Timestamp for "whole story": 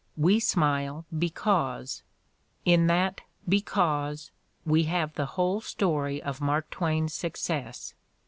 5.37-6.19